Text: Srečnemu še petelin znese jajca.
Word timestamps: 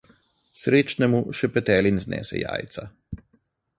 Srečnemu 0.61 1.21
še 1.39 1.49
petelin 1.57 2.03
znese 2.07 2.41
jajca. 2.41 2.87